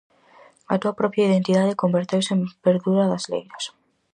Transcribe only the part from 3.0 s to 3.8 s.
das leiras.